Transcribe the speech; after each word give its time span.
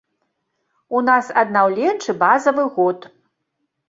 У 0.99 1.01
нас 1.09 1.29
аднаўленчы 1.41 2.15
базавы 2.23 2.65
год. 2.79 2.99